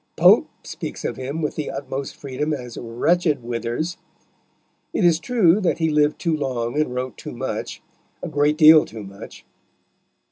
[0.15, 3.97] Pope speaks of him with the utmost freedom as "wretched Withers."
[4.93, 7.83] It is true that he lived too long and wrote too much
[8.23, 9.45] a great deal too much.